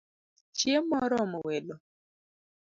Chiemo 0.57 0.95
oromo 1.05 1.37
welo 1.47 1.75